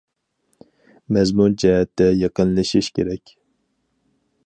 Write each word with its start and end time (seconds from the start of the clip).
مەزمۇن 1.17 1.57
جەھەتتە 1.65 2.09
يېقىنلىشىش 2.23 2.93
كېرەك. 2.99 3.39